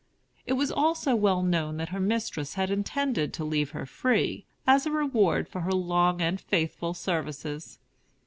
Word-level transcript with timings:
It 0.47 0.53
was 0.53 0.71
also 0.71 1.15
well 1.15 1.43
known 1.43 1.77
that 1.77 1.89
her 1.89 1.99
mistress 1.99 2.55
had 2.55 2.71
intended 2.71 3.33
to 3.35 3.43
leave 3.45 3.69
her 3.69 3.85
free, 3.85 4.45
as 4.65 4.87
a 4.87 4.91
reward 4.91 5.47
for 5.47 5.61
her 5.61 5.71
long 5.71 6.23
and 6.23 6.41
faithful 6.41 6.95
services. 6.95 7.77